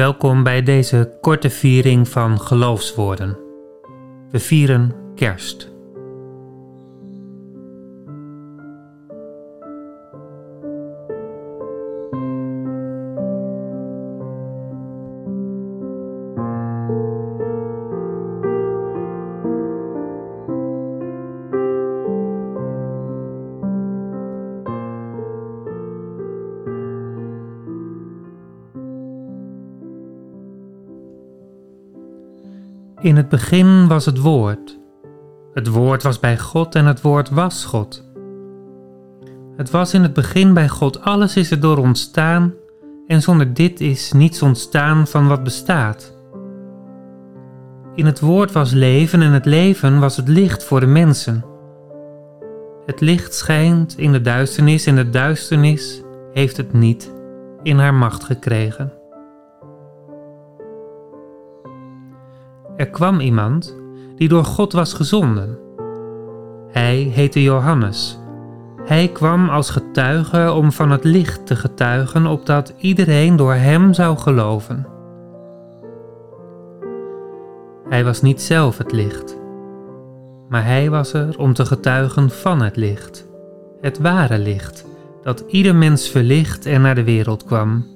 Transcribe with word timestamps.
Welkom 0.00 0.42
bij 0.42 0.62
deze 0.62 1.16
korte 1.20 1.50
viering 1.50 2.08
van 2.08 2.40
geloofswoorden. 2.40 3.38
We 4.30 4.38
vieren 4.38 4.94
Kerst. 5.14 5.69
In 33.00 33.16
het 33.16 33.28
begin 33.28 33.88
was 33.88 34.06
het 34.06 34.18
Woord. 34.18 34.78
Het 35.52 35.68
Woord 35.68 36.02
was 36.02 36.20
bij 36.20 36.38
God 36.38 36.74
en 36.74 36.86
het 36.86 37.00
Woord 37.00 37.30
was 37.30 37.64
God. 37.64 38.04
Het 39.56 39.70
was 39.70 39.94
in 39.94 40.02
het 40.02 40.12
begin 40.12 40.54
bij 40.54 40.68
God, 40.68 41.00
alles 41.00 41.36
is 41.36 41.50
er 41.50 41.60
door 41.60 41.78
ontstaan 41.78 42.54
en 43.06 43.22
zonder 43.22 43.54
dit 43.54 43.80
is 43.80 44.12
niets 44.12 44.42
ontstaan 44.42 45.06
van 45.06 45.28
wat 45.28 45.42
bestaat. 45.42 46.16
In 47.94 48.06
het 48.06 48.20
Woord 48.20 48.52
was 48.52 48.72
leven 48.72 49.22
en 49.22 49.32
het 49.32 49.44
leven 49.44 50.00
was 50.00 50.16
het 50.16 50.28
licht 50.28 50.64
voor 50.64 50.80
de 50.80 50.86
mensen. 50.86 51.44
Het 52.86 53.00
licht 53.00 53.34
schijnt 53.34 53.98
in 53.98 54.12
de 54.12 54.20
duisternis 54.20 54.86
en 54.86 54.96
de 54.96 55.10
duisternis 55.10 56.02
heeft 56.32 56.56
het 56.56 56.72
niet 56.72 57.12
in 57.62 57.78
haar 57.78 57.94
macht 57.94 58.24
gekregen. 58.24 58.99
Er 62.80 62.90
kwam 62.90 63.20
iemand 63.20 63.76
die 64.16 64.28
door 64.28 64.44
God 64.44 64.72
was 64.72 64.92
gezonden. 64.92 65.58
Hij 66.70 66.96
heette 66.96 67.42
Johannes. 67.42 68.18
Hij 68.84 69.08
kwam 69.08 69.48
als 69.48 69.70
getuige 69.70 70.52
om 70.52 70.72
van 70.72 70.90
het 70.90 71.04
licht 71.04 71.46
te 71.46 71.56
getuigen, 71.56 72.26
opdat 72.26 72.74
iedereen 72.78 73.36
door 73.36 73.54
hem 73.54 73.92
zou 73.92 74.18
geloven. 74.18 74.86
Hij 77.88 78.04
was 78.04 78.22
niet 78.22 78.42
zelf 78.42 78.78
het 78.78 78.92
licht, 78.92 79.36
maar 80.48 80.64
hij 80.64 80.90
was 80.90 81.12
er 81.12 81.38
om 81.38 81.52
te 81.52 81.66
getuigen 81.66 82.30
van 82.30 82.62
het 82.62 82.76
licht, 82.76 83.26
het 83.80 83.98
ware 83.98 84.38
licht, 84.38 84.86
dat 85.22 85.44
ieder 85.48 85.74
mens 85.74 86.08
verlicht 86.08 86.66
en 86.66 86.80
naar 86.80 86.94
de 86.94 87.04
wereld 87.04 87.44
kwam. 87.44 87.86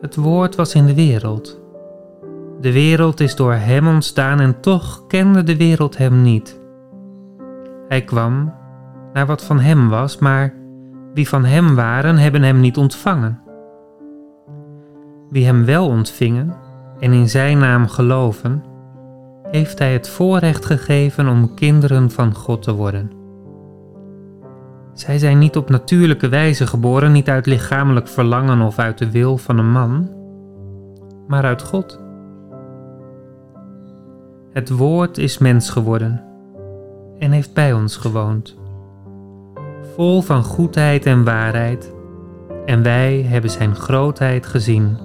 Het 0.00 0.16
woord 0.16 0.54
was 0.54 0.74
in 0.74 0.86
de 0.86 0.94
wereld 0.94 1.59
de 2.60 2.72
wereld 2.72 3.20
is 3.20 3.36
door 3.36 3.52
Hem 3.52 3.88
ontstaan 3.88 4.40
en 4.40 4.60
toch 4.60 5.06
kende 5.06 5.42
de 5.42 5.56
wereld 5.56 5.96
Hem 5.96 6.22
niet. 6.22 6.60
Hij 7.88 8.02
kwam 8.04 8.52
naar 9.12 9.26
wat 9.26 9.44
van 9.44 9.60
Hem 9.60 9.88
was, 9.88 10.18
maar 10.18 10.54
wie 11.14 11.28
van 11.28 11.44
Hem 11.44 11.74
waren, 11.74 12.16
hebben 12.16 12.42
Hem 12.42 12.60
niet 12.60 12.76
ontvangen. 12.76 13.40
Wie 15.30 15.44
Hem 15.44 15.64
wel 15.64 15.86
ontvingen 15.86 16.54
en 16.98 17.12
in 17.12 17.28
Zijn 17.28 17.58
naam 17.58 17.88
geloven, 17.88 18.64
heeft 19.50 19.78
Hij 19.78 19.92
het 19.92 20.08
voorrecht 20.08 20.64
gegeven 20.64 21.28
om 21.28 21.54
kinderen 21.54 22.10
van 22.10 22.34
God 22.34 22.62
te 22.62 22.74
worden. 22.74 23.10
Zij 24.92 25.18
zijn 25.18 25.38
niet 25.38 25.56
op 25.56 25.70
natuurlijke 25.70 26.28
wijze 26.28 26.66
geboren, 26.66 27.12
niet 27.12 27.28
uit 27.28 27.46
lichamelijk 27.46 28.08
verlangen 28.08 28.60
of 28.60 28.78
uit 28.78 28.98
de 28.98 29.10
wil 29.10 29.36
van 29.36 29.58
een 29.58 29.70
man, 29.70 30.10
maar 31.26 31.44
uit 31.44 31.62
God. 31.62 32.08
Het 34.52 34.70
Woord 34.70 35.18
is 35.18 35.38
mens 35.38 35.70
geworden 35.70 36.24
en 37.18 37.30
heeft 37.30 37.54
bij 37.54 37.72
ons 37.72 37.96
gewoond, 37.96 38.56
vol 39.94 40.22
van 40.22 40.44
goedheid 40.44 41.06
en 41.06 41.24
waarheid, 41.24 41.94
en 42.66 42.82
wij 42.82 43.22
hebben 43.22 43.50
Zijn 43.50 43.74
grootheid 43.74 44.46
gezien, 44.46 44.98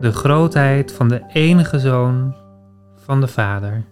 de 0.00 0.12
grootheid 0.12 0.92
van 0.92 1.08
de 1.08 1.22
enige 1.32 1.78
Zoon 1.78 2.34
van 2.96 3.20
de 3.20 3.28
Vader. 3.28 3.84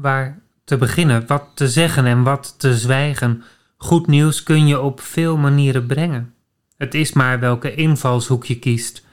Waar 0.00 0.42
te 0.64 0.76
beginnen, 0.76 1.26
wat 1.26 1.50
te 1.54 1.68
zeggen 1.68 2.06
en 2.06 2.22
wat 2.22 2.54
te 2.58 2.78
zwijgen. 2.78 3.42
Goed 3.76 4.06
nieuws 4.06 4.42
kun 4.42 4.66
je 4.66 4.80
op 4.80 5.00
veel 5.00 5.36
manieren 5.36 5.86
brengen. 5.86 6.34
Het 6.76 6.94
is 6.94 7.12
maar 7.12 7.40
welke 7.40 7.74
invalshoek 7.74 8.44
je 8.44 8.58
kiest. 8.58 9.04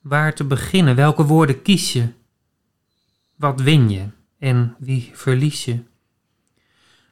Waar 0.00 0.34
te 0.34 0.44
beginnen, 0.44 0.96
welke 0.96 1.24
woorden 1.24 1.62
kies 1.62 1.92
je? 1.92 2.08
Wat 3.36 3.60
win 3.60 3.90
je 3.90 4.04
en 4.38 4.74
wie 4.78 5.10
verlies 5.14 5.64
je? 5.64 5.78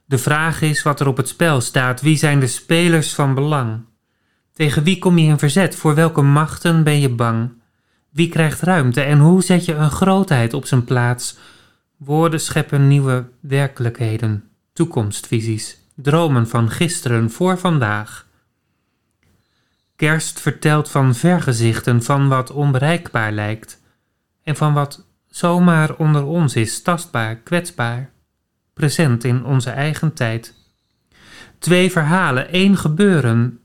De 0.05 0.19
vraag 0.19 0.61
is 0.61 0.83
wat 0.83 1.01
er 1.01 1.07
op 1.07 1.17
het 1.17 1.29
spel 1.29 1.61
staat. 1.61 2.01
Wie 2.01 2.17
zijn 2.17 2.41
de 2.41 2.47
spelers 2.47 3.15
van 3.15 3.35
belang? 3.35 3.81
Tegen 4.53 4.83
wie 4.83 4.99
kom 4.99 5.19
je 5.19 5.29
in 5.29 5.39
verzet? 5.39 5.77
Voor 5.77 5.95
welke 5.95 6.23
machten 6.23 6.85
ben 6.85 7.01
je 7.01 7.09
bang? 7.09 7.51
Wie 8.11 8.29
krijgt 8.29 8.61
ruimte 8.61 9.01
en 9.01 9.19
hoe 9.19 9.43
zet 9.43 9.65
je 9.65 9.75
een 9.75 9.91
grootheid 9.91 10.55
op 10.55 10.67
zijn 10.67 10.85
plaats? 10.85 11.37
Woorden 12.05 12.41
scheppen 12.41 12.89
nieuwe 12.89 13.29
werkelijkheden, 13.41 14.49
toekomstvisies, 14.73 15.79
dromen 15.95 16.49
van 16.49 16.71
gisteren 16.71 17.31
voor 17.31 17.59
vandaag. 17.59 18.27
Kerst 19.97 20.41
vertelt 20.41 20.91
van 20.91 21.15
vergezichten 21.15 22.03
van 22.03 22.29
wat 22.29 22.51
onbereikbaar 22.51 23.33
lijkt 23.33 23.83
en 24.43 24.57
van 24.57 24.73
wat 24.75 25.07
zomaar 25.27 25.97
onder 25.97 26.25
ons 26.25 26.57
is, 26.57 26.83
tastbaar, 26.83 27.37
kwetsbaar, 27.37 28.11
present 28.75 29.25
in 29.25 29.45
onze 29.45 29.71
eigen 29.71 30.13
tijd. 30.13 30.55
Twee 31.59 31.91
verhalen, 31.91 32.49
één 32.49 32.77
gebeuren, 32.77 33.61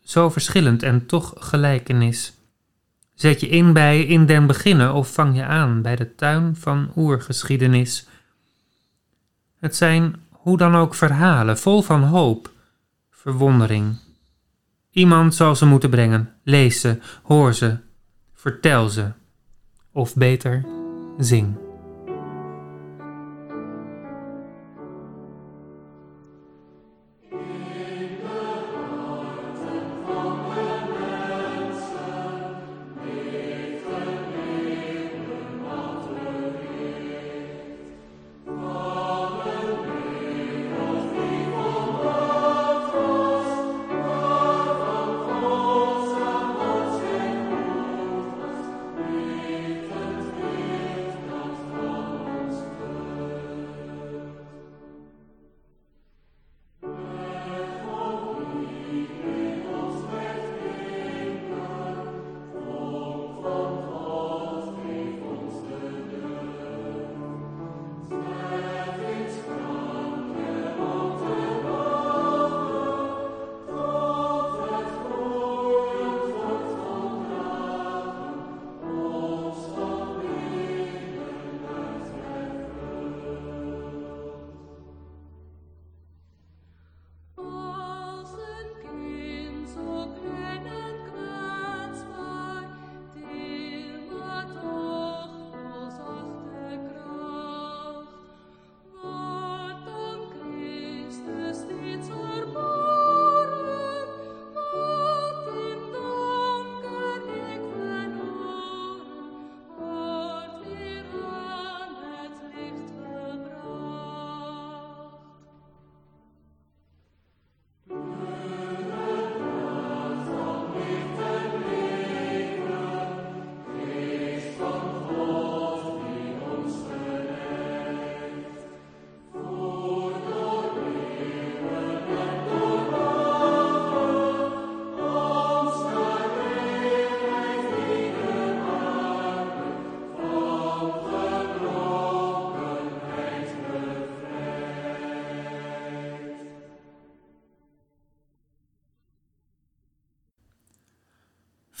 zo 0.00 0.30
verschillend 0.30 0.82
en 0.82 1.06
toch 1.06 1.34
gelijkenis. 1.36 2.32
Zet 3.22 3.40
je 3.40 3.48
in 3.48 3.72
bij 3.72 4.02
in 4.02 4.26
den 4.26 4.46
beginnen 4.46 4.92
of 4.94 5.12
vang 5.12 5.36
je 5.36 5.44
aan 5.44 5.82
bij 5.82 5.96
de 5.96 6.14
tuin 6.14 6.56
van 6.56 6.92
oergeschiedenis. 6.96 8.06
Het 9.58 9.76
zijn 9.76 10.16
hoe 10.30 10.56
dan 10.56 10.74
ook 10.74 10.94
verhalen 10.94 11.58
vol 11.58 11.82
van 11.82 12.02
hoop, 12.02 12.50
verwondering. 13.10 13.96
Iemand 14.90 15.34
zal 15.34 15.56
ze 15.56 15.66
moeten 15.66 15.90
brengen. 15.90 16.34
Lees 16.42 16.80
ze, 16.80 16.98
hoor 17.22 17.54
ze, 17.54 17.76
vertel 18.34 18.88
ze. 18.88 19.10
Of 19.92 20.14
beter, 20.14 20.64
zing. 21.18 21.71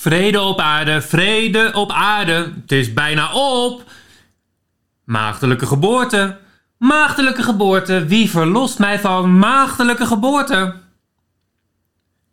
Vrede 0.02 0.40
op 0.40 0.60
aarde, 0.60 1.02
vrede 1.02 1.70
op 1.74 1.90
aarde, 1.90 2.52
het 2.60 2.72
is 2.72 2.92
bijna 2.92 3.32
op. 3.32 3.90
Maagdelijke 5.04 5.66
geboorte, 5.66 6.38
maagdelijke 6.76 7.42
geboorte, 7.42 8.06
wie 8.06 8.30
verlost 8.30 8.78
mij 8.78 9.00
van 9.00 9.38
maagdelijke 9.38 10.06
geboorte? 10.06 10.74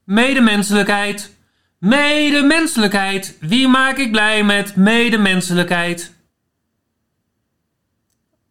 Medemenselijkheid, 0.04 1.36
medemenselijkheid, 1.78 3.38
wie 3.40 3.68
maak 3.68 3.98
ik 3.98 4.12
blij 4.12 4.44
met 4.44 4.76
medemenselijkheid? 4.76 6.16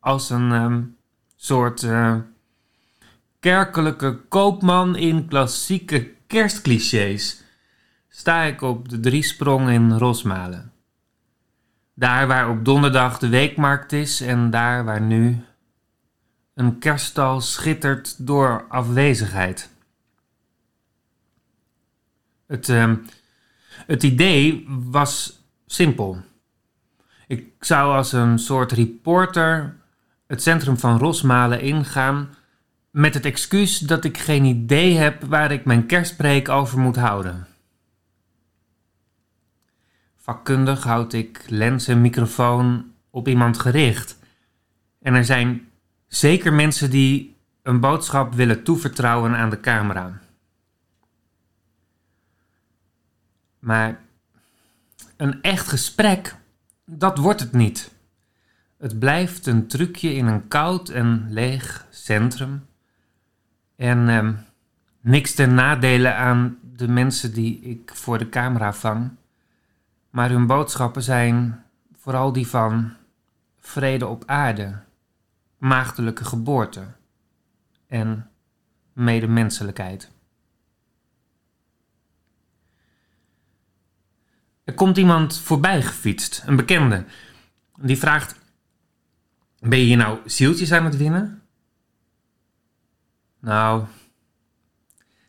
Als 0.01 0.31
een 0.31 0.53
ehm, 0.53 0.83
soort 1.37 1.83
uh, 1.83 2.17
kerkelijke 3.41 4.15
koopman 4.29 4.97
in 4.97 5.29
klassieke 5.29 6.11
kerstclichés 6.27 7.47
sta 8.19 8.43
ik 8.43 8.63
op 8.63 8.89
de 8.89 9.01
Driesprong 9.01 9.69
in 9.69 9.93
Rosmalen. 9.93 10.73
Daar 11.95 12.27
waar 12.27 12.51
op 12.51 12.65
donderdag 12.65 13.19
de 13.19 13.29
weekmarkt 13.29 13.93
is 13.93 14.21
en 14.21 14.51
daar 14.51 14.85
waar 14.85 15.01
nu 15.01 15.45
een 16.55 16.79
kerststal 16.79 17.41
schittert 17.41 18.27
door 18.27 18.67
afwezigheid. 18.69 19.71
Het, 22.47 22.69
uh, 22.69 22.93
het 23.87 24.03
idee 24.03 24.67
was 24.69 25.43
simpel. 25.67 26.19
Ik 27.27 27.53
zou 27.61 27.95
als 27.95 28.13
een 28.13 28.39
soort 28.39 28.73
reporter 28.73 29.77
het 30.27 30.43
centrum 30.43 30.79
van 30.79 30.99
Rosmalen 30.99 31.61
ingaan 31.61 32.35
met 32.91 33.15
het 33.15 33.25
excuus 33.25 33.79
dat 33.79 34.05
ik 34.05 34.19
geen 34.19 34.45
idee 34.45 34.97
heb 34.97 35.23
waar 35.23 35.53
ik 35.53 35.65
mijn 35.65 35.87
kerstpreek 35.87 36.49
over 36.49 36.79
moet 36.79 36.97
houden. 36.97 37.47
Vakkundig 40.29 40.85
houd 40.85 41.13
ik 41.13 41.45
lens 41.47 41.89
en 41.89 42.01
microfoon 42.01 42.93
op 43.11 43.29
iemand 43.29 43.59
gericht. 43.59 44.19
En 45.03 45.15
er 45.15 45.25
zijn 45.25 45.69
zeker 46.07 46.53
mensen 46.53 46.91
die 46.91 47.37
een 47.63 47.81
boodschap 47.81 48.35
willen 48.35 48.63
toevertrouwen 48.63 49.37
aan 49.37 49.51
de 49.51 49.61
camera. 49.61 50.21
Maar 53.59 54.01
een 55.17 55.43
echt 55.43 55.69
gesprek, 55.69 56.37
dat 56.85 57.19
wordt 57.19 57.41
het 57.41 57.53
niet. 57.53 57.93
Het 58.79 58.99
blijft 58.99 59.47
een 59.47 59.67
trucje 59.67 60.15
in 60.15 60.27
een 60.27 60.49
koud 60.49 60.89
en 60.89 61.27
leeg 61.29 61.87
centrum. 61.91 62.67
En 63.77 64.09
eh, 64.09 64.29
niks 65.01 65.35
ten 65.35 65.55
nadele 65.55 66.13
aan 66.13 66.59
de 66.77 66.89
mensen 66.89 67.33
die 67.33 67.61
ik 67.61 67.91
voor 67.95 68.19
de 68.19 68.29
camera 68.29 68.73
vang. 68.73 69.11
Maar 70.11 70.31
hun 70.31 70.47
boodschappen 70.47 71.03
zijn 71.03 71.65
vooral 71.93 72.33
die 72.33 72.47
van 72.47 72.97
vrede 73.59 74.07
op 74.07 74.23
aarde, 74.27 74.83
maagdelijke 75.59 76.25
geboorte 76.25 76.87
en 77.87 78.31
medemenselijkheid. 78.93 80.11
Er 84.65 84.75
komt 84.75 84.97
iemand 84.97 85.39
voorbij 85.39 85.83
gefietst, 85.83 86.43
een 86.47 86.57
bekende. 86.57 87.05
Die 87.77 87.99
vraagt: 87.99 88.35
Ben 89.59 89.79
je 89.79 89.85
hier 89.85 89.97
nou 89.97 90.19
zieltjes 90.25 90.73
aan 90.73 90.85
het 90.85 90.97
winnen? 90.97 91.43
Nou, 93.41 93.85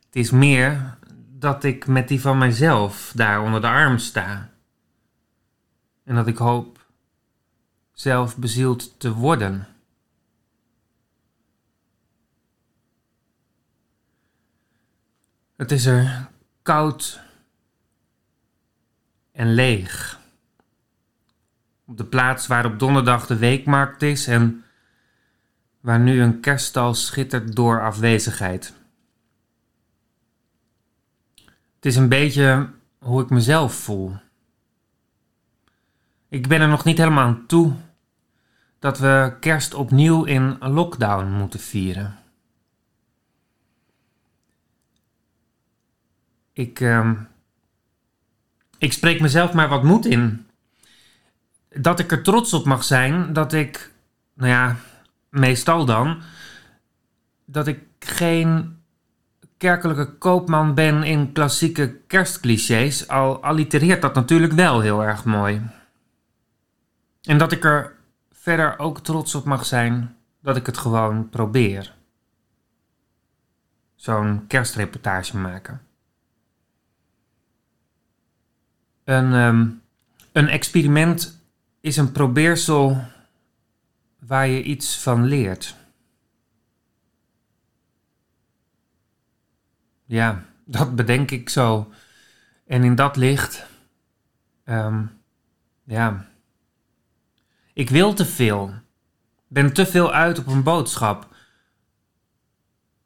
het 0.05 0.15
is 0.15 0.31
meer 0.31 0.97
dat 1.29 1.63
ik 1.63 1.87
met 1.87 2.07
die 2.07 2.21
van 2.21 2.37
mijzelf 2.37 3.11
daar 3.15 3.41
onder 3.41 3.61
de 3.61 3.67
arm 3.67 3.97
sta. 3.97 4.49
En 6.09 6.15
dat 6.15 6.27
ik 6.27 6.37
hoop 6.37 6.85
zelf 7.91 8.37
bezield 8.37 8.99
te 8.99 9.13
worden. 9.13 9.67
Het 15.55 15.71
is 15.71 15.85
er 15.85 16.29
koud 16.61 17.21
en 19.31 19.53
leeg. 19.53 20.19
Op 21.85 21.97
de 21.97 22.05
plaats 22.05 22.47
waar 22.47 22.65
op 22.65 22.79
donderdag 22.79 23.27
de 23.27 23.37
weekmarkt 23.37 24.01
is 24.01 24.27
en 24.27 24.63
waar 25.79 25.99
nu 25.99 26.21
een 26.21 26.39
kerststal 26.39 26.93
schittert 26.93 27.55
door 27.55 27.81
afwezigheid. 27.81 28.73
Het 31.75 31.85
is 31.85 31.95
een 31.95 32.09
beetje 32.09 32.69
hoe 32.97 33.21
ik 33.21 33.29
mezelf 33.29 33.73
voel. 33.73 34.27
Ik 36.29 36.47
ben 36.47 36.61
er 36.61 36.67
nog 36.67 36.83
niet 36.83 36.97
helemaal 36.97 37.25
aan 37.25 37.45
toe 37.47 37.73
dat 38.79 38.99
we 38.99 39.33
kerst 39.39 39.73
opnieuw 39.73 40.23
in 40.23 40.57
lockdown 40.59 41.31
moeten 41.31 41.59
vieren. 41.59 42.17
Ik, 46.53 46.79
uh, 46.79 47.11
ik 48.77 48.93
spreek 48.93 49.21
mezelf 49.21 49.53
maar 49.53 49.69
wat 49.69 49.83
moed 49.83 50.05
in. 50.05 50.47
Dat 51.69 51.99
ik 51.99 52.11
er 52.11 52.23
trots 52.23 52.53
op 52.53 52.65
mag 52.65 52.83
zijn 52.83 53.33
dat 53.33 53.53
ik, 53.53 53.91
nou 54.33 54.49
ja, 54.49 54.75
meestal 55.29 55.85
dan, 55.85 56.21
dat 57.45 57.67
ik 57.67 57.79
geen 57.99 58.77
kerkelijke 59.57 60.17
koopman 60.17 60.73
ben 60.73 61.03
in 61.03 61.31
klassieke 61.31 61.95
kerstclichés, 62.07 63.07
al 63.07 63.43
allitereert 63.43 64.01
dat 64.01 64.15
natuurlijk 64.15 64.53
wel 64.53 64.79
heel 64.79 65.03
erg 65.03 65.25
mooi. 65.25 65.61
En 67.29 67.37
dat 67.37 67.51
ik 67.51 67.63
er 67.63 67.95
verder 68.31 68.79
ook 68.79 68.99
trots 68.99 69.35
op 69.35 69.45
mag 69.45 69.65
zijn 69.65 70.15
dat 70.41 70.55
ik 70.55 70.65
het 70.65 70.77
gewoon 70.77 71.29
probeer. 71.29 71.95
Zo'n 73.95 74.47
kerstreportage 74.47 75.37
maken. 75.37 75.81
Een, 79.03 79.33
um, 79.33 79.81
een 80.31 80.47
experiment 80.47 81.41
is 81.79 81.97
een 81.97 82.11
probeersel 82.11 83.03
waar 84.19 84.47
je 84.47 84.63
iets 84.63 85.01
van 85.01 85.25
leert. 85.25 85.75
Ja, 90.05 90.45
dat 90.65 90.95
bedenk 90.95 91.31
ik 91.31 91.49
zo. 91.49 91.91
En 92.65 92.83
in 92.83 92.95
dat 92.95 93.15
licht, 93.15 93.65
um, 94.65 95.21
ja, 95.83 96.27
ik 97.79 97.89
wil 97.89 98.13
te 98.13 98.25
veel. 98.25 98.73
Ben 99.47 99.73
te 99.73 99.85
veel 99.85 100.13
uit 100.13 100.39
op 100.39 100.47
een 100.47 100.63
boodschap. 100.63 101.35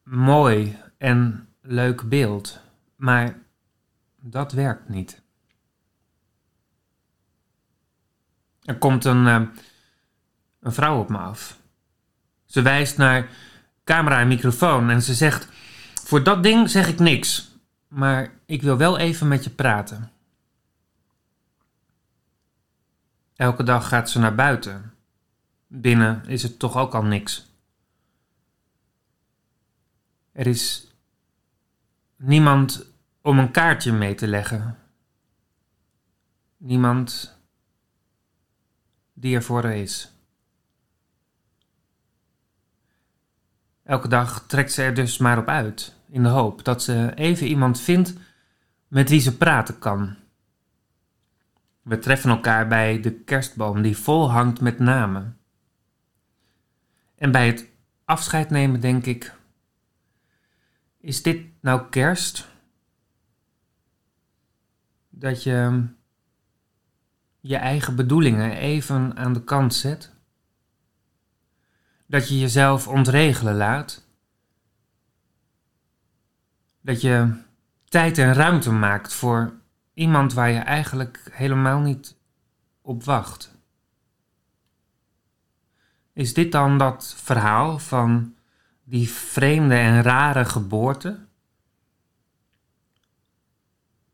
Mooi 0.03 0.77
en 0.97 1.47
leuk 1.61 2.09
beeld, 2.09 2.59
maar 2.95 3.39
dat 4.19 4.51
werkt 4.51 4.89
niet. 4.89 5.21
Er 8.63 8.77
komt 8.77 9.05
een, 9.05 9.25
uh, 9.25 9.41
een 10.59 10.73
vrouw 10.73 10.99
op 10.99 11.09
me 11.09 11.17
af. 11.17 11.57
Ze 12.45 12.61
wijst 12.61 12.97
naar 12.97 13.29
camera 13.83 14.19
en 14.19 14.27
microfoon 14.27 14.89
en 14.89 15.01
ze 15.01 15.13
zegt: 15.13 15.47
Voor 16.03 16.23
dat 16.23 16.43
ding 16.43 16.69
zeg 16.69 16.87
ik 16.87 16.99
niks, 16.99 17.57
maar 17.87 18.31
ik 18.45 18.61
wil 18.61 18.77
wel 18.77 18.97
even 18.97 19.27
met 19.27 19.43
je 19.43 19.49
praten. 19.49 20.11
Elke 23.43 23.63
dag 23.63 23.87
gaat 23.87 24.09
ze 24.09 24.19
naar 24.19 24.35
buiten. 24.35 24.93
Binnen 25.67 26.25
is 26.25 26.43
het 26.43 26.59
toch 26.59 26.77
ook 26.77 26.93
al 26.93 27.03
niks. 27.03 27.51
Er 30.31 30.47
is 30.47 30.91
niemand 32.15 32.85
om 33.21 33.39
een 33.39 33.51
kaartje 33.51 33.91
mee 33.91 34.15
te 34.15 34.27
leggen. 34.27 34.77
Niemand 36.57 37.37
die 39.13 39.35
er 39.35 39.43
voor 39.43 39.65
is. 39.65 40.11
Elke 43.83 44.07
dag 44.07 44.47
trekt 44.47 44.71
ze 44.71 44.81
er 44.81 44.93
dus 44.93 45.17
maar 45.17 45.37
op 45.37 45.47
uit, 45.47 45.95
in 46.09 46.23
de 46.23 46.29
hoop 46.29 46.63
dat 46.63 46.83
ze 46.83 47.11
even 47.15 47.47
iemand 47.47 47.81
vindt 47.81 48.13
met 48.87 49.09
wie 49.09 49.19
ze 49.19 49.37
praten 49.37 49.79
kan. 49.79 50.22
We 51.83 51.99
treffen 51.99 52.29
elkaar 52.29 52.67
bij 52.67 52.99
de 52.99 53.11
kerstboom 53.11 53.81
die 53.81 53.97
vol 53.97 54.31
hangt 54.31 54.61
met 54.61 54.79
namen. 54.79 55.37
En 57.15 57.31
bij 57.31 57.47
het 57.47 57.69
afscheid 58.05 58.49
nemen 58.49 58.79
denk 58.79 59.05
ik: 59.05 59.35
is 60.97 61.21
dit 61.21 61.45
nou 61.61 61.89
kerst? 61.89 62.51
Dat 65.09 65.43
je 65.43 65.87
je 67.39 67.55
eigen 67.55 67.95
bedoelingen 67.95 68.51
even 68.51 69.17
aan 69.17 69.33
de 69.33 69.43
kant 69.43 69.73
zet? 69.73 70.11
Dat 72.05 72.27
je 72.29 72.39
jezelf 72.39 72.87
ontregelen 72.87 73.55
laat? 73.55 74.07
Dat 76.81 77.01
je 77.01 77.41
tijd 77.85 78.17
en 78.17 78.33
ruimte 78.33 78.71
maakt 78.71 79.13
voor 79.13 79.61
iemand 79.93 80.33
waar 80.33 80.49
je 80.49 80.59
eigenlijk 80.59 81.27
helemaal 81.31 81.79
niet 81.79 82.15
op 82.81 83.03
wacht. 83.03 83.55
Is 86.13 86.33
dit 86.33 86.51
dan 86.51 86.77
dat 86.77 87.13
verhaal 87.17 87.79
van 87.79 88.35
die 88.83 89.09
vreemde 89.09 89.75
en 89.75 90.01
rare 90.01 90.45
geboorte? 90.45 91.25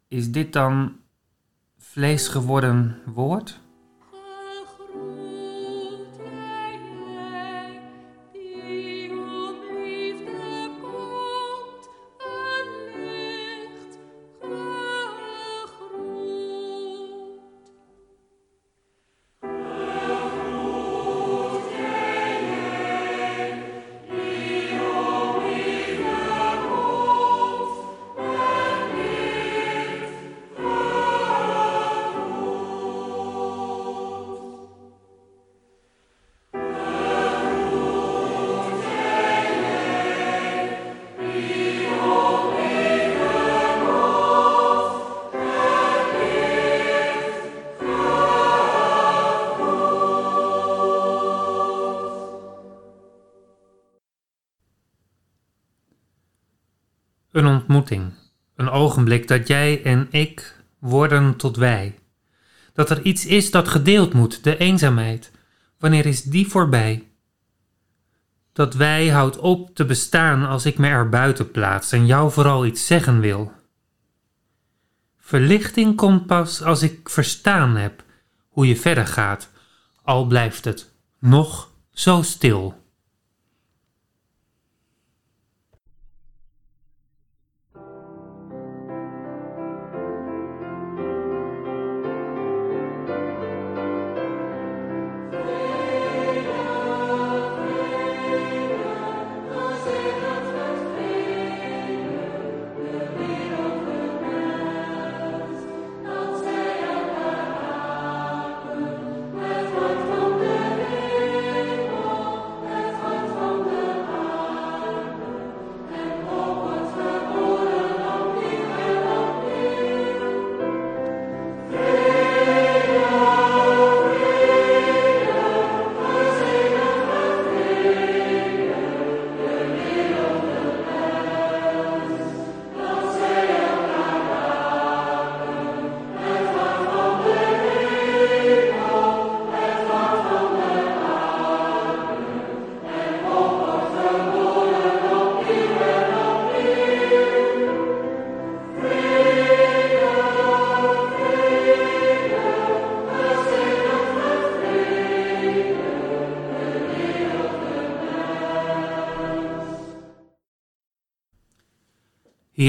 Is 0.07 0.31
dit 0.31 0.53
dan 0.53 0.99
vlees 1.77 2.27
geworden 2.27 3.01
woord? 3.05 3.61
Een 58.55 58.69
ogenblik 58.69 59.27
dat 59.27 59.47
jij 59.47 59.83
en 59.83 60.07
ik 60.11 60.55
worden 60.79 61.35
tot 61.35 61.57
wij. 61.57 61.99
Dat 62.73 62.89
er 62.89 63.01
iets 63.01 63.25
is 63.25 63.51
dat 63.51 63.67
gedeeld 63.67 64.13
moet, 64.13 64.43
de 64.43 64.57
eenzaamheid. 64.57 65.31
Wanneer 65.77 66.05
is 66.05 66.23
die 66.23 66.47
voorbij? 66.47 67.07
Dat 68.53 68.73
wij 68.73 69.07
houdt 69.07 69.37
op 69.37 69.75
te 69.75 69.85
bestaan 69.85 70.45
als 70.45 70.65
ik 70.65 70.77
me 70.77 70.87
er 70.87 71.09
buiten 71.09 71.51
plaats 71.51 71.91
en 71.91 72.05
jou 72.05 72.31
vooral 72.31 72.65
iets 72.65 72.85
zeggen 72.85 73.19
wil. 73.19 73.51
Verlichting 75.17 75.95
komt 75.95 76.25
pas 76.25 76.61
als 76.61 76.81
ik 76.81 77.09
verstaan 77.09 77.75
heb 77.75 78.03
hoe 78.47 78.67
je 78.67 78.75
verder 78.75 79.07
gaat, 79.07 79.49
al 80.01 80.25
blijft 80.25 80.65
het 80.65 80.91
nog 81.19 81.71
zo 81.91 82.21
stil. 82.21 82.88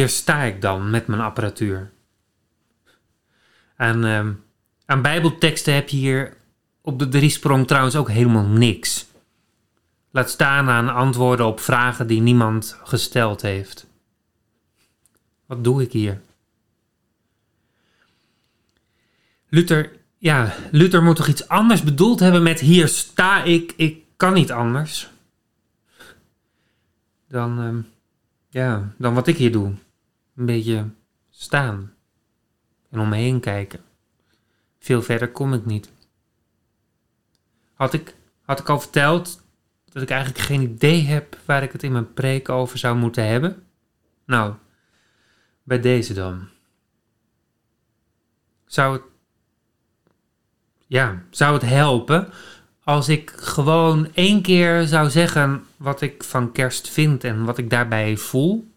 Hier 0.00 0.08
sta 0.08 0.42
ik 0.42 0.60
dan 0.60 0.90
met 0.90 1.06
mijn 1.06 1.20
apparatuur. 1.20 1.90
Aan, 3.76 4.04
uh, 4.04 4.28
aan 4.86 5.02
Bijbelteksten 5.02 5.74
heb 5.74 5.88
je 5.88 5.96
hier 5.96 6.36
op 6.80 6.98
de 6.98 7.08
driesprong 7.08 7.66
trouwens 7.66 7.96
ook 7.96 8.08
helemaal 8.08 8.46
niks. 8.46 9.06
Laat 10.10 10.30
staan 10.30 10.68
aan 10.68 10.94
antwoorden 10.94 11.46
op 11.46 11.60
vragen 11.60 12.06
die 12.06 12.20
niemand 12.20 12.78
gesteld 12.84 13.42
heeft. 13.42 13.86
Wat 15.46 15.64
doe 15.64 15.82
ik 15.82 15.92
hier? 15.92 16.20
Luther, 19.48 19.92
ja, 20.18 20.54
Luther 20.70 21.02
moet 21.02 21.16
toch 21.16 21.28
iets 21.28 21.48
anders 21.48 21.82
bedoeld 21.82 22.20
hebben 22.20 22.42
met 22.42 22.60
hier 22.60 22.88
sta 22.88 23.42
ik, 23.42 23.72
ik 23.76 24.04
kan 24.16 24.32
niet 24.32 24.52
anders. 24.52 25.10
Dan, 27.28 27.64
uh, 27.64 27.84
ja, 28.48 28.92
dan 28.96 29.14
wat 29.14 29.26
ik 29.26 29.36
hier 29.36 29.52
doe. 29.52 29.74
Een 30.40 30.46
beetje 30.46 30.88
staan 31.30 31.94
en 32.90 33.00
om 33.00 33.08
me 33.08 33.16
heen 33.16 33.40
kijken. 33.40 33.80
Veel 34.78 35.02
verder 35.02 35.30
kom 35.30 35.54
ik 35.54 35.64
niet. 35.64 35.92
Had 37.74 37.92
ik, 37.92 38.14
had 38.42 38.60
ik 38.60 38.68
al 38.68 38.80
verteld 38.80 39.42
dat 39.92 40.02
ik 40.02 40.10
eigenlijk 40.10 40.44
geen 40.44 40.62
idee 40.62 41.02
heb 41.02 41.38
waar 41.44 41.62
ik 41.62 41.72
het 41.72 41.82
in 41.82 41.92
mijn 41.92 42.12
preek 42.12 42.48
over 42.48 42.78
zou 42.78 42.96
moeten 42.96 43.26
hebben? 43.26 43.66
Nou, 44.24 44.54
bij 45.62 45.80
deze 45.80 46.14
dan. 46.14 46.48
Zou 48.66 48.92
het, 48.92 49.02
ja, 50.86 51.24
zou 51.30 51.54
het 51.54 51.62
helpen 51.62 52.28
als 52.84 53.08
ik 53.08 53.30
gewoon 53.30 54.14
één 54.14 54.42
keer 54.42 54.86
zou 54.86 55.10
zeggen 55.10 55.64
wat 55.76 56.00
ik 56.00 56.24
van 56.24 56.52
kerst 56.52 56.88
vind 56.88 57.24
en 57.24 57.44
wat 57.44 57.58
ik 57.58 57.70
daarbij 57.70 58.16
voel? 58.16 58.69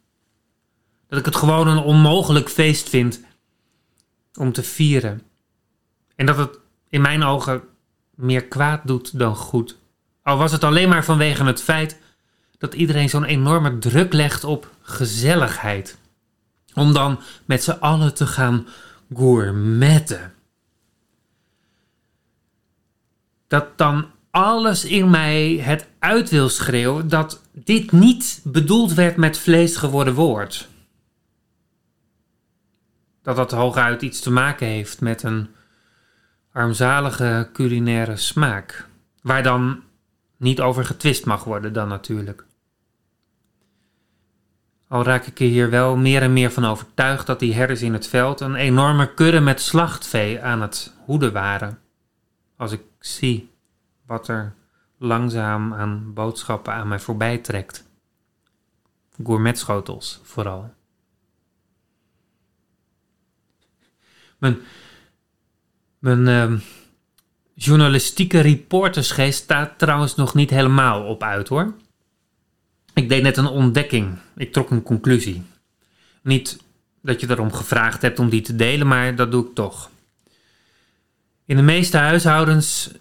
Dat 1.13 1.21
ik 1.21 1.33
het 1.33 1.41
gewoon 1.41 1.67
een 1.67 1.83
onmogelijk 1.83 2.49
feest 2.49 2.89
vind 2.89 3.21
om 4.39 4.51
te 4.51 4.63
vieren. 4.63 5.21
En 6.15 6.25
dat 6.25 6.37
het 6.37 6.59
in 6.89 7.01
mijn 7.01 7.23
ogen 7.23 7.61
meer 8.15 8.43
kwaad 8.43 8.81
doet 8.87 9.19
dan 9.19 9.35
goed. 9.35 9.77
Al 10.23 10.37
was 10.37 10.51
het 10.51 10.63
alleen 10.63 10.89
maar 10.89 11.03
vanwege 11.03 11.43
het 11.43 11.61
feit 11.61 11.99
dat 12.57 12.73
iedereen 12.73 13.09
zo'n 13.09 13.23
enorme 13.23 13.77
druk 13.77 14.13
legt 14.13 14.43
op 14.43 14.71
gezelligheid. 14.81 15.97
Om 16.73 16.93
dan 16.93 17.19
met 17.45 17.63
z'n 17.63 17.77
allen 17.79 18.13
te 18.13 18.27
gaan 18.27 18.67
gourmetten. 19.15 20.33
Dat 23.47 23.77
dan 23.77 24.05
alles 24.31 24.85
in 24.85 25.09
mij 25.09 25.59
het 25.61 25.87
uit 25.99 26.29
wil 26.29 26.49
schreeuwen 26.49 27.07
dat 27.07 27.41
dit 27.51 27.91
niet 27.91 28.41
bedoeld 28.43 28.93
werd 28.93 29.15
met 29.15 29.37
vlees 29.37 29.75
geworden 29.75 30.13
woord 30.13 30.71
dat 33.23 33.35
dat 33.35 33.51
hooguit 33.51 34.01
iets 34.01 34.19
te 34.19 34.31
maken 34.31 34.67
heeft 34.67 35.01
met 35.01 35.23
een 35.23 35.47
armzalige 36.51 37.49
culinaire 37.53 38.15
smaak. 38.15 38.87
Waar 39.21 39.43
dan 39.43 39.83
niet 40.37 40.61
over 40.61 40.85
getwist 40.85 41.25
mag 41.25 41.43
worden, 41.43 41.73
dan 41.73 41.87
natuurlijk. 41.87 42.45
Al 44.87 45.03
raak 45.03 45.25
ik 45.25 45.39
er 45.39 45.45
hier 45.45 45.69
wel 45.69 45.95
meer 45.95 46.21
en 46.21 46.33
meer 46.33 46.51
van 46.51 46.65
overtuigd 46.65 47.27
dat 47.27 47.39
die 47.39 47.53
herders 47.53 47.81
in 47.81 47.93
het 47.93 48.07
veld 48.07 48.39
een 48.39 48.55
enorme 48.55 49.13
kudde 49.13 49.39
met 49.39 49.61
slachtvee 49.61 50.41
aan 50.41 50.61
het 50.61 50.93
hoeden 51.05 51.33
waren. 51.33 51.79
Als 52.57 52.71
ik 52.71 52.81
zie 52.99 53.51
wat 54.05 54.27
er 54.27 54.53
langzaam 54.97 55.73
aan 55.73 56.13
boodschappen 56.13 56.73
aan 56.73 56.87
mij 56.87 56.99
voorbij 56.99 57.37
trekt. 57.37 57.85
Gourmetschotels 59.23 60.19
vooral. 60.23 60.73
Mijn, 64.43 64.57
mijn 65.99 66.27
ehm, 66.27 66.57
journalistieke 67.53 68.39
reportersgeest 68.39 69.43
staat 69.43 69.79
trouwens 69.79 70.15
nog 70.15 70.33
niet 70.33 70.49
helemaal 70.49 71.03
op 71.03 71.23
uit 71.23 71.47
hoor. 71.47 71.73
Ik 72.93 73.09
deed 73.09 73.23
net 73.23 73.37
een 73.37 73.47
ontdekking. 73.47 74.17
Ik 74.35 74.53
trok 74.53 74.69
een 74.69 74.83
conclusie. 74.83 75.43
Niet 76.21 76.63
dat 77.01 77.19
je 77.19 77.29
erom 77.29 77.53
gevraagd 77.53 78.01
hebt 78.01 78.19
om 78.19 78.29
die 78.29 78.41
te 78.41 78.55
delen, 78.55 78.87
maar 78.87 79.15
dat 79.15 79.31
doe 79.31 79.45
ik 79.45 79.55
toch. 79.55 79.89
In 81.45 81.55
de 81.55 81.61
meeste 81.61 81.97
huishoudens 81.97 82.91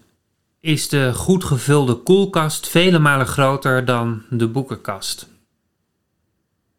is 0.61 0.89
de 0.89 1.15
goed 1.15 1.45
gevulde 1.45 1.95
koelkast 1.95 2.69
vele 2.69 2.99
malen 2.99 3.27
groter 3.27 3.85
dan 3.85 4.23
de 4.31 4.49
boekenkast. 4.49 5.21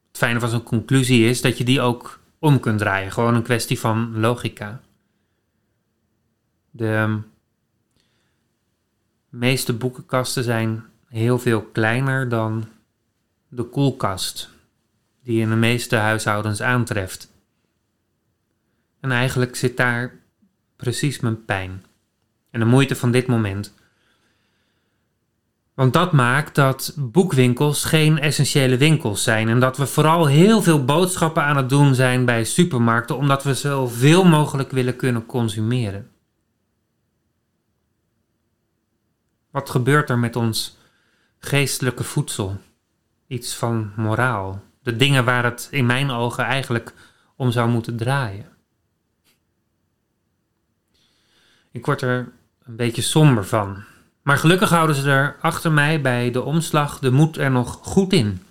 Het 0.08 0.18
fijne 0.18 0.40
van 0.40 0.50
zo'n 0.50 0.64
conclusie 0.64 1.30
is 1.30 1.42
dat 1.42 1.58
je 1.58 1.64
die 1.64 1.82
ook 1.82 2.22
om 2.44 2.60
kunt 2.60 2.80
draaien. 2.80 3.12
Gewoon 3.12 3.36
een 3.36 3.44
kwestie 3.44 3.80
van 3.80 4.20
logica. 4.20 4.82
De 6.72 6.94
ehm, 6.94 7.18
meeste 9.30 9.74
boekenkasten 9.74 10.44
zijn 10.44 10.84
heel 11.08 11.40
veel 11.40 11.62
kleiner 11.62 12.30
dan 12.30 12.66
de 13.48 13.64
koelkast 13.64 14.50
die 15.22 15.36
je 15.36 15.42
in 15.42 15.50
de 15.50 15.56
meeste 15.56 15.96
huishoudens 15.96 16.62
aantreft. 16.62 17.32
En 19.00 19.12
eigenlijk 19.12 19.56
zit 19.56 19.78
daar 19.78 20.20
precies 20.76 21.20
mijn 21.20 21.46
pijn 21.46 21.86
en 22.50 22.60
de 22.60 22.66
moeite 22.66 22.96
van 22.96 23.12
dit 23.12 23.28
moment. 23.28 23.74
Want 25.74 25.94
dat 25.94 26.12
maakt 26.12 26.56
dat 26.56 26.94
boekwinkels 26.98 27.84
geen 27.84 28.20
essentiële 28.20 28.78
winkels 28.78 29.24
zijn 29.24 29.50
en 29.50 29.60
dat 29.60 29.78
we 29.78 29.86
vooral 29.86 30.26
heel 30.26 30.62
veel 30.62 30.86
boodschappen 30.86 31.44
aan 31.44 31.58
het 31.58 31.70
doen 31.70 31.96
zijn 31.96 32.26
bij 32.26 32.44
supermarkten 32.44 33.18
omdat 33.18 33.44
we 33.44 33.54
zoveel 33.54 34.24
mogelijk 34.24 34.72
willen 34.72 34.96
kunnen 34.96 35.26
consumeren. 35.26 36.12
Wat 39.52 39.70
gebeurt 39.70 40.10
er 40.10 40.20
met 40.20 40.36
ons 40.36 40.78
geestelijke 41.40 42.04
voedsel? 42.04 42.58
Iets 43.28 43.56
van 43.56 43.92
moraal. 43.96 44.64
De 44.82 44.96
dingen 44.96 45.26
waar 45.26 45.44
het 45.44 45.68
in 45.72 45.86
mijn 45.86 46.10
ogen 46.10 46.44
eigenlijk 46.44 46.94
om 47.36 47.52
zou 47.52 47.70
moeten 47.70 47.98
draaien. 47.98 48.52
Ik 51.72 51.86
word 51.86 52.02
er 52.02 52.32
een 52.64 52.76
beetje 52.76 53.02
somber 53.02 53.46
van. 53.46 53.84
Maar 54.24 54.38
gelukkig 54.38 54.70
houden 54.70 54.96
ze 54.96 55.10
er 55.10 55.38
achter 55.42 55.72
mij 55.72 56.02
bij 56.02 56.32
de 56.32 56.42
omslag 56.42 57.00
de 57.00 57.12
moed 57.12 57.38
er 57.38 57.52
nog 57.52 57.80
goed 57.82 58.14
in. 58.14 58.42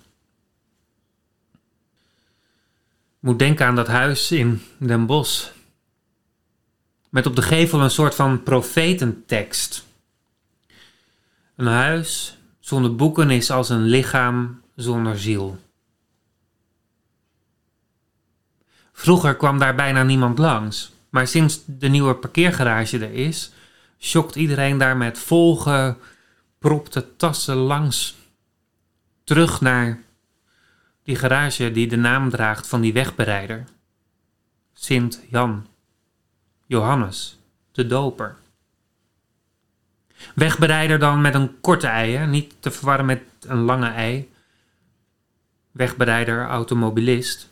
Moet 3.19 3.39
denken 3.39 3.65
aan 3.65 3.75
dat 3.75 3.87
huis 3.87 4.31
in 4.31 4.61
Den 4.77 5.05
Bosch. 5.05 5.51
Met 7.09 7.25
op 7.25 7.35
de 7.35 7.41
gevel 7.41 7.81
een 7.81 7.91
soort 7.91 8.15
van 8.15 8.43
profetentekst. 8.43 9.85
Een 11.55 11.65
huis 11.67 12.37
zonder 12.59 12.95
boeken 12.95 13.29
is 13.29 13.51
als 13.51 13.69
een 13.69 13.83
lichaam 13.83 14.61
zonder 14.75 15.19
ziel. 15.19 15.57
Vroeger 18.93 19.35
kwam 19.35 19.59
daar 19.59 19.75
bijna 19.75 20.03
niemand 20.03 20.37
langs, 20.37 20.91
maar 21.09 21.27
sinds 21.27 21.61
de 21.65 21.87
nieuwe 21.87 22.15
parkeergarage 22.15 22.97
er 22.97 23.13
is, 23.13 23.51
schokt 24.05 24.35
iedereen 24.35 24.77
daar 24.77 24.97
met 24.97 25.19
volgepropte 25.19 27.15
tassen 27.17 27.55
langs. 27.55 28.15
Terug 29.23 29.61
naar 29.61 30.01
die 31.03 31.15
garage 31.15 31.71
die 31.71 31.87
de 31.87 31.95
naam 31.95 32.29
draagt 32.29 32.67
van 32.67 32.81
die 32.81 32.93
wegbereider. 32.93 33.63
Sint 34.73 35.21
Jan. 35.29 35.67
Johannes, 36.65 37.39
de 37.71 37.87
doper. 37.87 38.35
Wegbereider 40.35 40.99
dan 40.99 41.21
met 41.21 41.33
een 41.33 41.59
korte 41.61 41.87
ei, 41.87 42.25
niet 42.25 42.53
te 42.59 42.71
verwarren 42.71 43.05
met 43.05 43.21
een 43.41 43.61
lange 43.61 43.89
ei. 43.89 44.31
Wegbereider, 45.71 46.47
automobilist. 46.47 47.49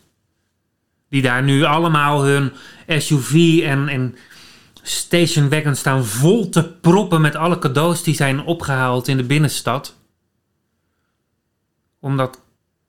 Die 1.09 1.21
daar 1.21 1.43
nu 1.43 1.63
allemaal 1.63 2.23
hun 2.23 2.51
SUV 2.87 3.61
en, 3.63 3.87
en 3.87 4.15
station 4.81 5.49
wagon 5.49 5.75
staan 5.75 6.05
vol 6.05 6.49
te 6.49 6.63
proppen 6.69 7.21
met 7.21 7.35
alle 7.35 7.59
cadeaus 7.59 8.03
die 8.03 8.15
zijn 8.15 8.39
opgehaald 8.39 9.07
in 9.07 9.17
de 9.17 9.23
binnenstad. 9.23 9.95
Omdat 11.99 12.41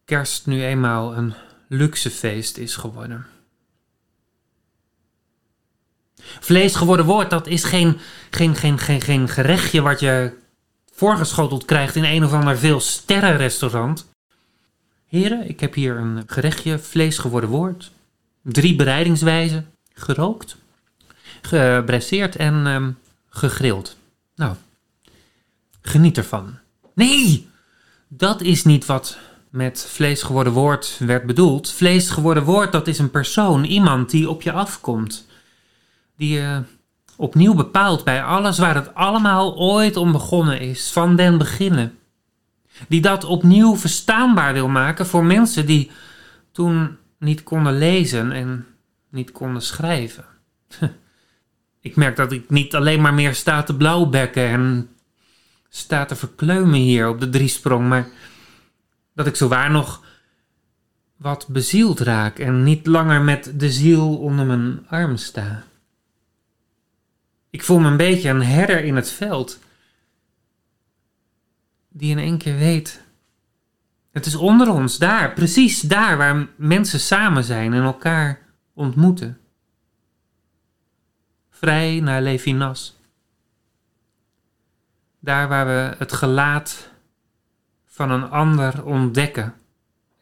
kerst 0.05 0.47
nu 0.47 0.65
eenmaal 0.65 1.17
een 1.17 1.35
luxe 1.69 2.11
feest 2.11 2.57
is 2.57 2.77
geworden. 2.77 3.27
Vlees 6.41 6.75
geworden 6.75 7.07
woord, 7.07 7.31
dat 7.31 7.47
is 7.47 7.65
geen, 7.65 7.99
geen, 8.31 8.55
geen, 8.55 8.79
geen, 8.79 9.01
geen 9.01 9.29
gerechtje 9.29 9.81
wat 9.81 10.01
je 10.01 10.33
voorgeschoteld 10.93 11.65
krijgt 11.65 11.97
in 11.97 12.05
een 12.05 12.25
of 12.25 12.33
ander 12.33 12.59
veel 12.59 12.81
sterrenrestaurant. 12.81 14.11
Heren, 15.07 15.49
ik 15.49 15.61
heb 15.61 15.75
hier 15.75 15.97
een 15.97 16.23
gerechtje 16.27 16.79
vlees 16.79 17.19
geworden 17.19 17.51
woord. 17.51 17.91
Drie 18.43 18.77
bereidingswijzen, 18.77 19.73
gerookt, 19.93 20.57
gebresseerd 21.43 22.37
en 22.37 22.67
um, 22.67 22.99
gegrild. 23.29 23.97
Nou, 24.37 24.55
geniet 25.81 26.17
ervan. 26.17 26.59
Nee, 26.95 27.49
dat 28.09 28.41
is 28.41 28.65
niet 28.65 28.87
wat 28.87 29.19
met 29.51 29.87
vlees 29.89 30.23
geworden 30.23 30.53
woord 30.53 30.97
werd 30.99 31.27
bedoeld. 31.27 31.73
Vlees 31.73 32.11
geworden 32.11 32.45
woord, 32.45 32.73
dat 32.73 32.87
is 32.87 32.99
een 32.99 33.11
persoon, 33.11 33.65
iemand 33.65 34.11
die 34.11 34.31
op 34.31 34.43
je 34.43 34.53
afkomt. 34.53 35.27
Die 36.17 36.35
je 36.35 36.63
opnieuw 37.17 37.55
bepaalt 37.55 38.05
bij 38.05 38.23
alles 38.23 38.59
waar 38.59 38.75
het 38.75 38.95
allemaal 38.95 39.57
ooit 39.57 39.97
om 39.97 40.13
begonnen 40.13 40.61
is, 40.61 40.91
van 40.93 41.17
den 41.17 41.39
beginnen. 41.39 41.99
Die 42.89 43.01
dat 43.01 43.25
opnieuw 43.25 43.77
verstaanbaar 43.77 44.53
wil 44.53 44.69
maken 44.69 45.07
voor 45.07 45.25
mensen 45.25 45.67
die 45.67 45.91
toen 46.53 46.97
niet 47.19 47.43
konden 47.43 47.79
lezen 47.79 48.33
en 48.33 48.67
niet 49.11 49.33
konden 49.33 49.63
schrijven. 49.63 50.25
Ik 51.83 51.97
merk 51.97 52.17
dat 52.17 52.33
ik 52.33 52.51
niet 52.51 52.75
alleen 52.75 53.01
maar 53.01 53.15
meer 53.15 53.35
sta 53.35 53.63
te 53.63 53.77
blauwbekken 53.77 54.47
en 54.47 54.89
sta 55.69 56.05
te 56.05 56.17
verkleumen 56.17 56.81
hier 56.81 57.09
op 57.09 57.21
de 57.21 57.29
driesprong, 57.29 57.89
maar 57.89 58.09
dat 59.15 59.27
ik 59.27 59.37
zowaar 59.37 59.71
nog 59.71 60.05
wat 61.17 61.49
bezield 61.49 62.01
raak 62.01 62.39
en 62.39 62.63
niet 62.63 62.87
langer 62.87 63.21
met 63.21 63.53
de 63.57 63.71
ziel 63.71 64.17
onder 64.17 64.47
mijn 64.47 64.87
arm 64.89 65.17
sta. 65.17 65.65
Ik 67.51 67.63
voel 67.63 67.79
me 67.79 67.89
een 67.89 67.97
beetje 67.97 68.29
een 68.29 68.43
herder 68.43 68.85
in 68.85 68.97
het 68.97 69.11
veld, 69.11 69.59
die 71.89 72.11
in 72.11 72.19
één 72.19 72.39
keer 72.39 72.57
weet 72.57 73.03
het 74.13 74.27
is 74.27 74.35
onder 74.35 74.71
ons, 74.71 74.99
daar, 74.99 75.33
precies 75.33 75.81
daar 75.81 76.17
waar 76.17 76.47
mensen 76.57 77.01
samen 77.01 77.45
zijn 77.45 77.73
en 77.73 77.83
elkaar 77.83 78.39
ontmoeten. 78.75 79.39
Vrij 81.63 82.01
naar 82.01 82.23
Levinas. 82.23 82.97
Daar 85.19 85.49
waar 85.49 85.67
we 85.67 85.95
het 85.99 86.13
gelaat 86.13 86.91
van 87.87 88.11
een 88.11 88.31
ander 88.31 88.85
ontdekken 88.85 89.55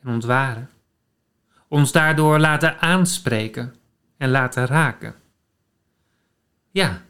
en 0.02 0.12
ontwaren. 0.12 0.70
Ons 1.68 1.92
daardoor 1.92 2.38
laten 2.38 2.80
aanspreken 2.80 3.74
en 4.16 4.30
laten 4.30 4.66
raken. 4.66 5.14
Ja, 6.70 7.02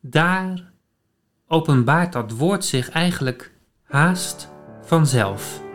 daar 0.00 0.72
openbaart 1.46 2.12
dat 2.12 2.30
woord 2.30 2.64
zich 2.64 2.90
eigenlijk 2.90 3.52
haast 3.82 4.48
vanzelf. 4.82 5.71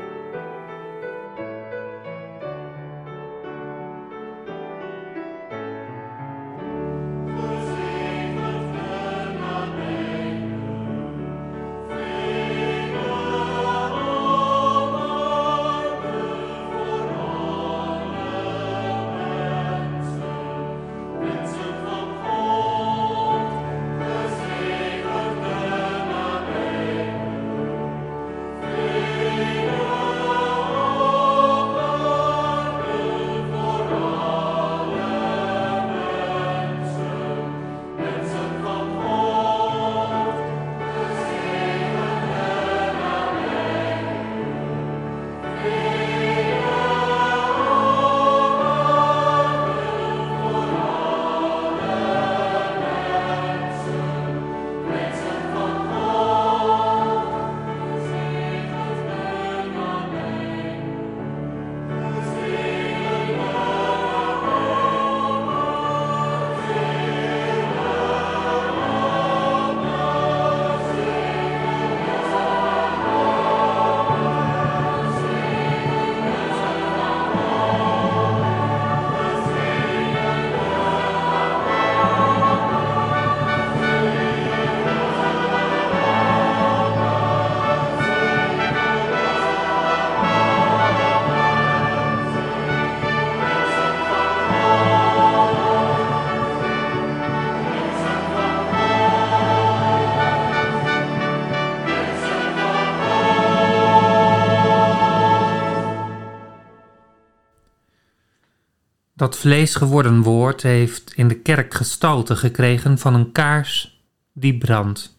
Vlees 109.38 109.76
geworden 109.76 110.22
woord 110.22 110.62
heeft 110.62 111.14
in 111.14 111.28
de 111.28 111.40
kerk 111.40 111.74
gestalte 111.74 112.36
gekregen 112.36 112.98
van 112.98 113.14
een 113.14 113.32
kaars 113.32 114.02
die 114.34 114.58
brandt. 114.58 115.18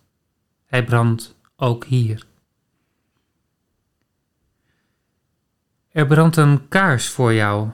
Hij 0.66 0.85
brandt 0.85 1.37
ook 1.57 1.85
hier. 1.85 2.26
Er 5.88 6.07
brandt 6.07 6.37
een 6.37 6.68
kaars 6.68 7.09
voor 7.09 7.35
jou. 7.35 7.68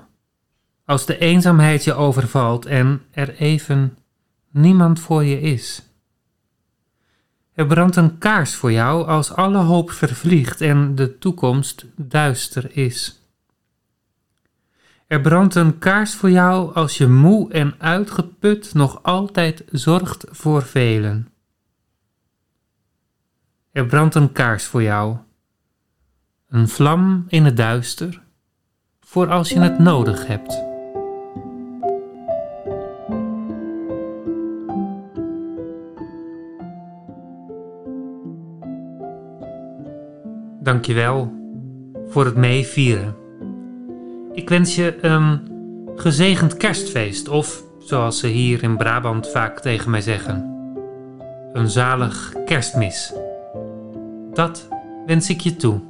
Als 0.85 1.07
de 1.07 1.19
eenzaamheid 1.19 1.85
je 1.85 1.95
overvalt 1.95 2.67
en 2.67 3.03
er 3.11 3.35
even 3.35 3.99
niemand 4.51 5.01
voor 5.01 5.25
je 5.25 5.41
is. 5.41 5.83
Er 7.53 7.67
brandt 7.67 7.97
een 7.97 8.19
kaars 8.19 8.55
voor 8.55 8.73
jou 8.73 9.07
als 9.07 9.33
alle 9.33 9.59
hoop 9.59 9.91
vervliegt 9.91 10.61
en 10.61 10.95
de 10.95 11.19
toekomst 11.19 11.85
duister 11.97 12.77
is. 12.77 13.24
Er 15.07 15.21
brandt 15.21 15.55
een 15.55 15.79
kaars 15.79 16.15
voor 16.15 16.31
jou 16.31 16.75
als 16.75 16.99
je 16.99 17.07
moe 17.07 17.53
en 17.53 17.75
uitgeput 17.79 18.75
nog 18.75 19.03
altijd 19.03 19.65
zorgt 19.71 20.25
voor 20.31 20.63
velen. 20.63 21.29
Er 23.73 23.87
brandt 23.87 24.15
een 24.15 24.33
kaars 24.33 24.65
voor 24.65 24.83
jou, 24.83 25.17
een 26.49 26.69
vlam 26.69 27.25
in 27.29 27.45
het 27.45 27.57
duister, 27.57 28.23
voor 29.01 29.31
als 29.31 29.49
je 29.49 29.61
het 29.61 29.79
nodig 29.79 30.27
hebt. 30.27 30.63
Dankjewel 40.63 41.33
voor 42.09 42.25
het 42.25 42.37
meevieren. 42.37 43.24
Ik 44.35 44.49
wens 44.49 44.75
je 44.75 44.99
een 45.01 45.41
gezegend 45.97 46.57
kerstfeest 46.57 47.29
of, 47.29 47.63
zoals 47.79 48.19
ze 48.19 48.27
hier 48.27 48.63
in 48.63 48.77
Brabant 48.77 49.31
vaak 49.31 49.61
tegen 49.61 49.91
mij 49.91 50.01
zeggen, 50.01 50.53
een 51.53 51.71
zalig 51.71 52.35
kerstmis. 52.45 53.13
Dat 54.33 54.69
wens 55.07 55.31
ik 55.31 55.41
je 55.41 55.57
toe. 55.57 55.81